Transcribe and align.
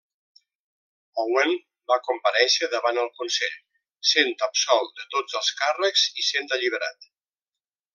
Owen 1.23 1.53
va 1.91 1.97
comparèixer 2.07 2.71
davant 2.73 3.01
el 3.03 3.13
Consell, 3.21 3.55
sent 4.15 4.35
absolt 4.51 4.93
de 5.03 5.09
tots 5.17 5.41
els 5.43 5.57
càrrecs 5.63 6.11
i 6.25 6.31
sent 6.35 6.55
alliberat. 6.59 7.13